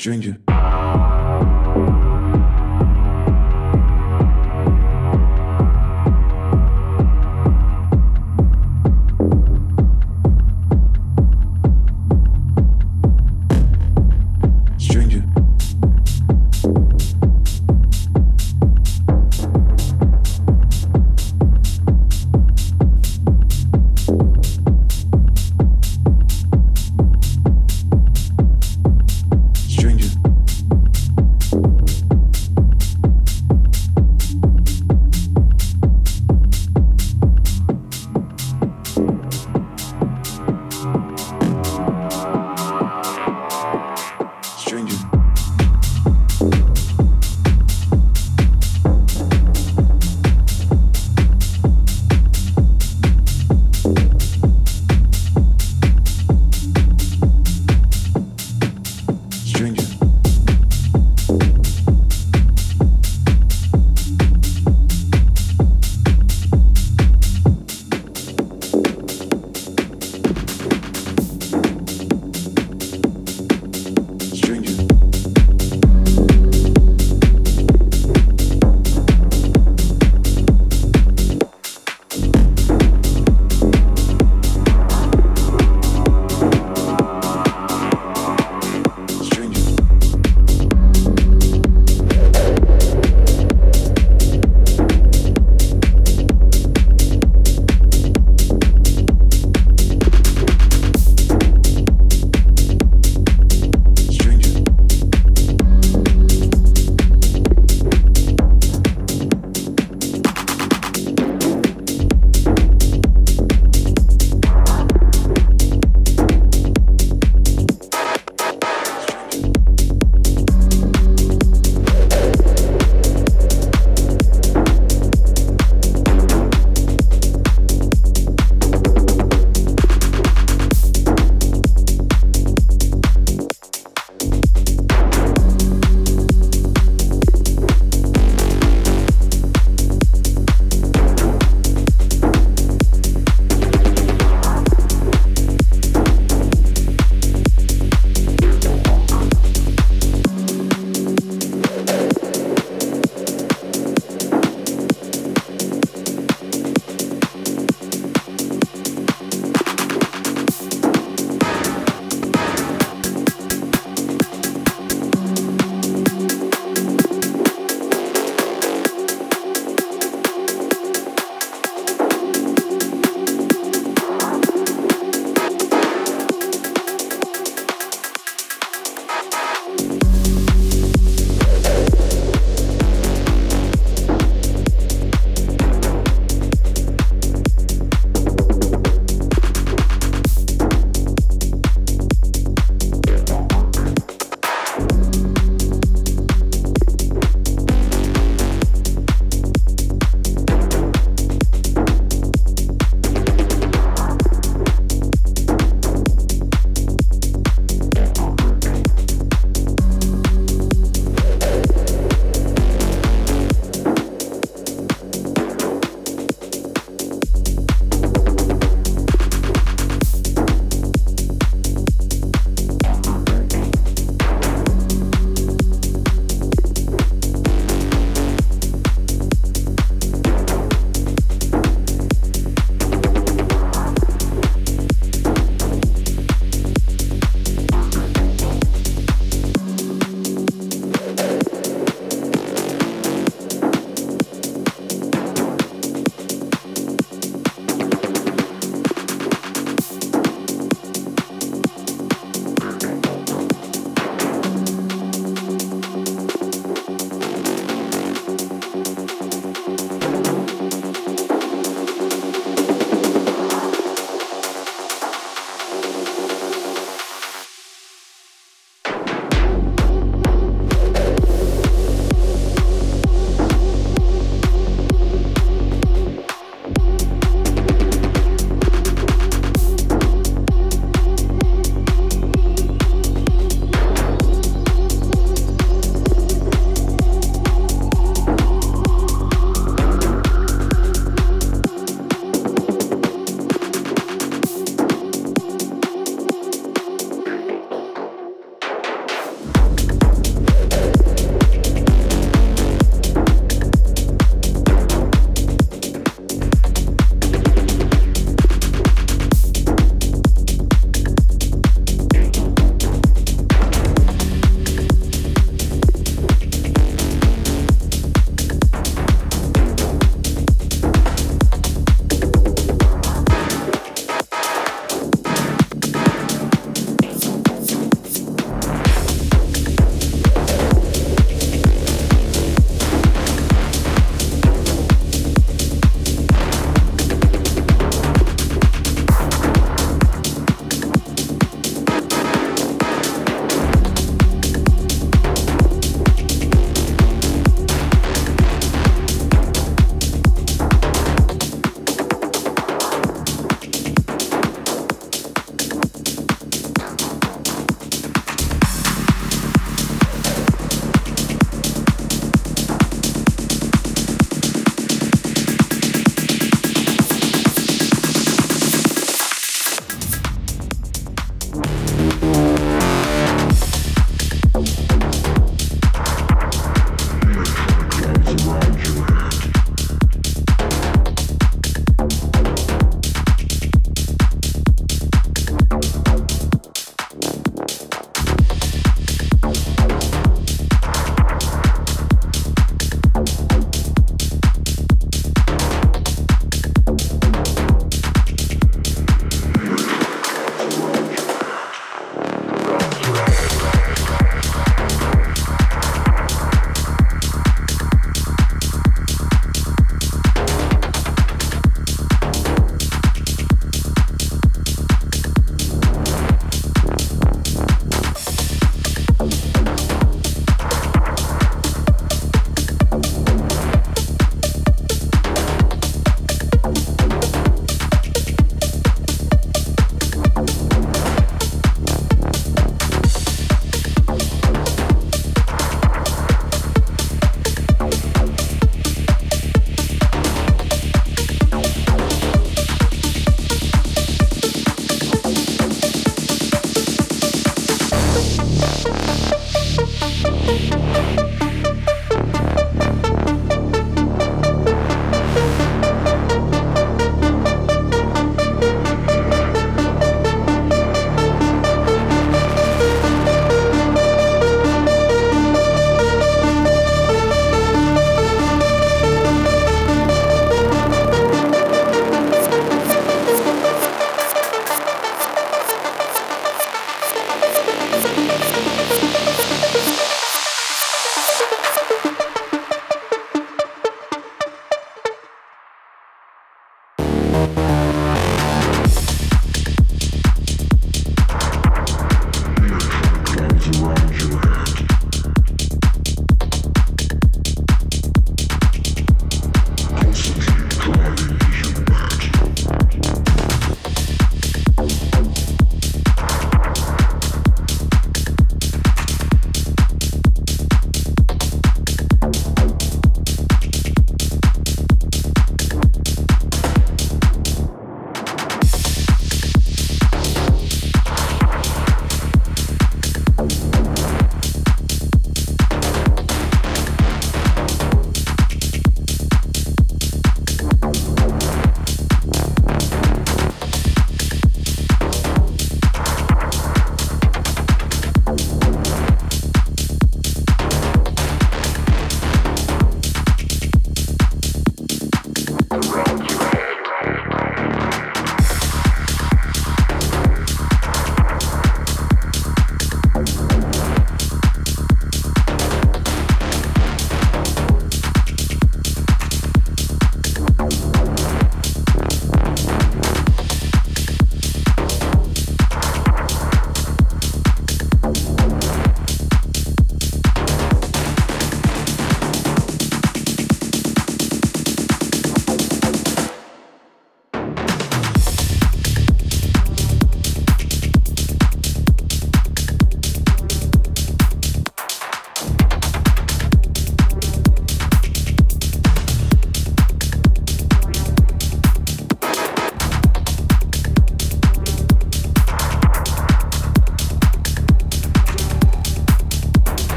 Stranger. 0.00 0.39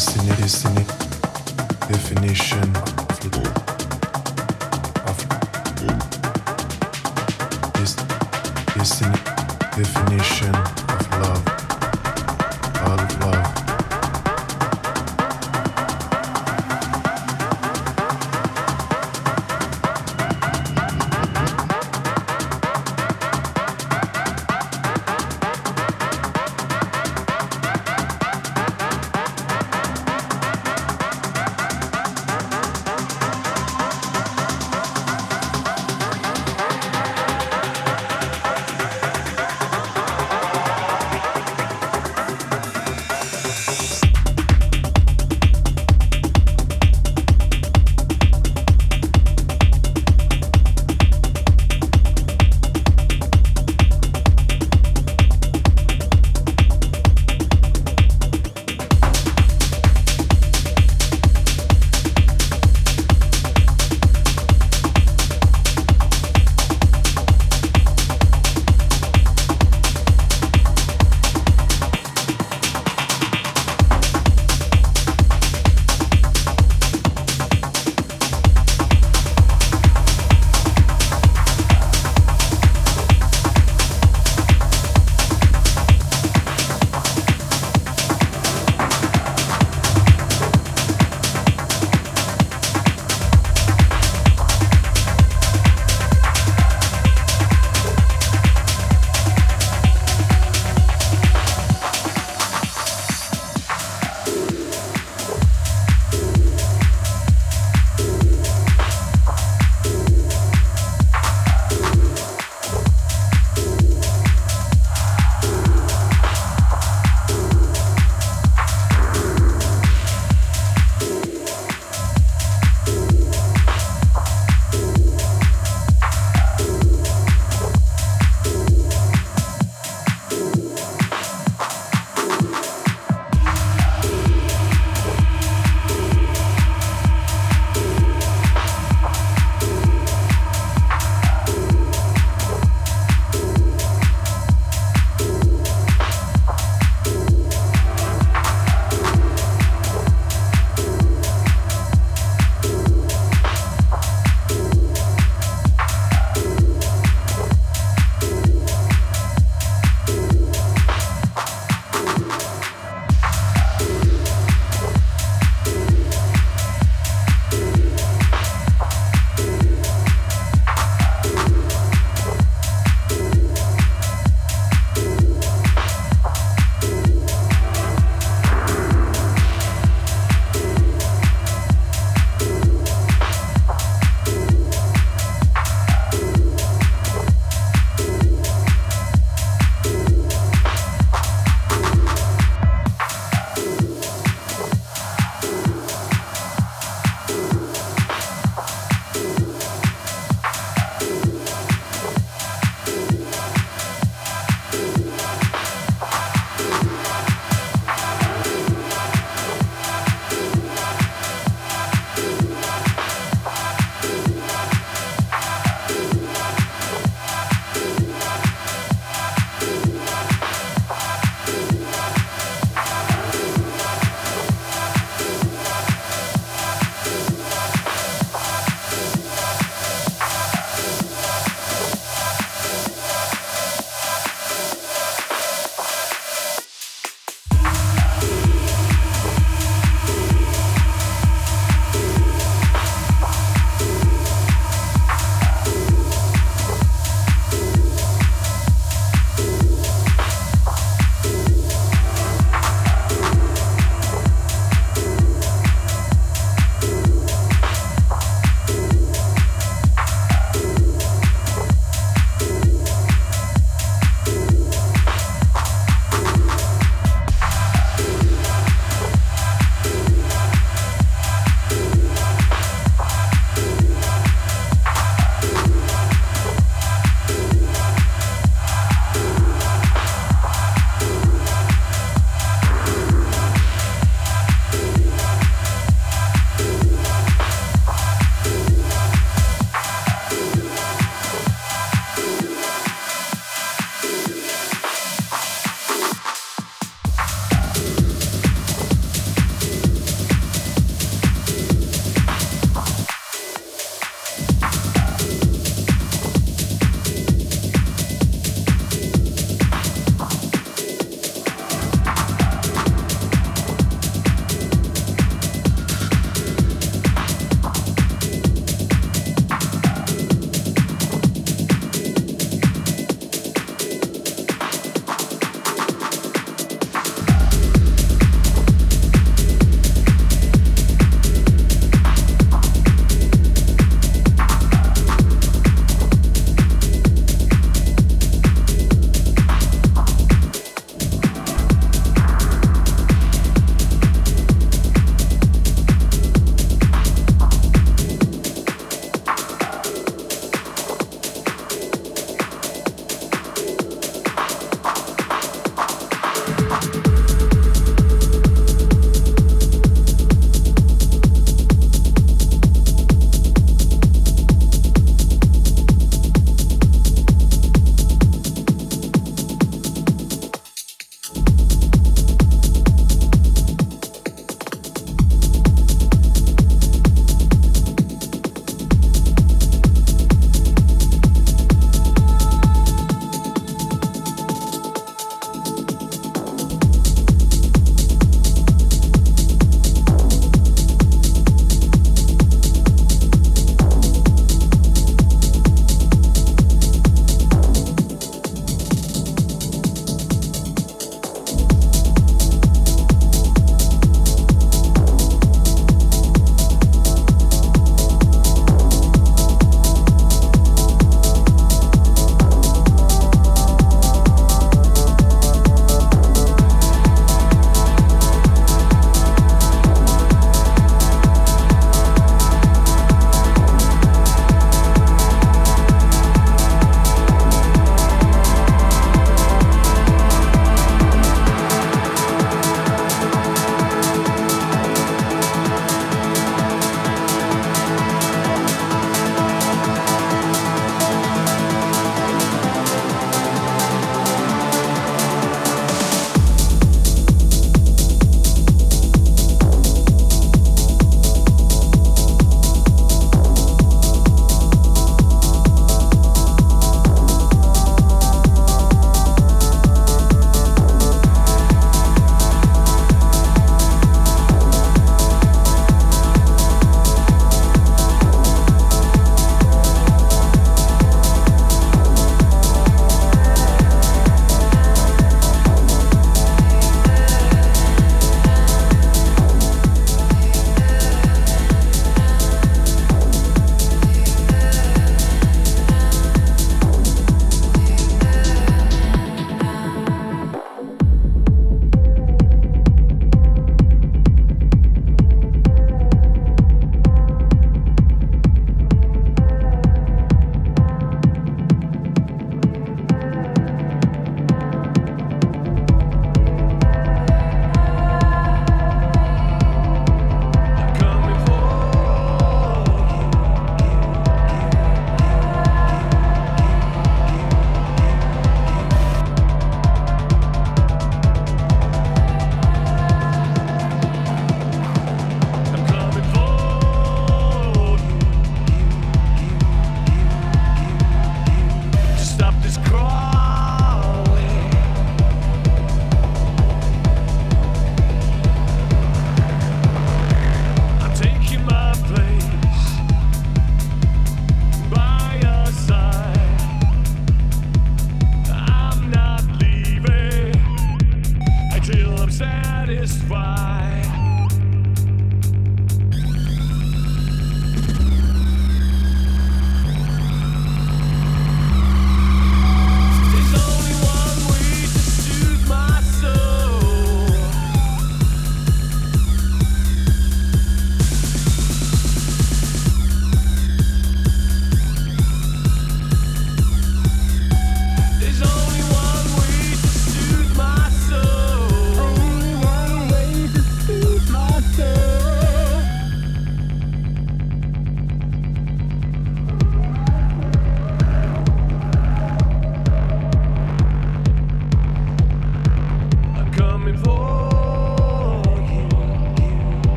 is 0.00 0.16
destiny, 0.28 0.84
definition 1.90 2.74
of 3.06 3.20
of 8.78 9.12
definition. 9.76 10.79